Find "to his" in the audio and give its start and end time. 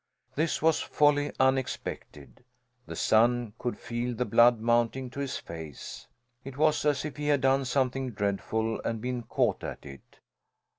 5.11-5.37